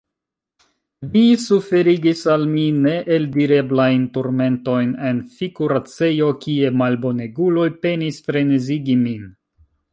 [1.15, 9.33] Vi suferigis al mi neeldireblajn turmentojn en fi-kuracejo, kie malboneguloj penis frenezigi min.